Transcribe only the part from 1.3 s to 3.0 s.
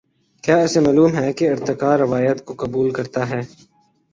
کہ ارتقا روایت کو قبول